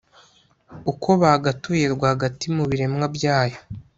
uko 0.91 1.09
bagatuye 1.21 1.85
rwagati 1.95 2.45
mu 2.55 2.63
biremwa 2.69 3.05
byayo 3.15 3.57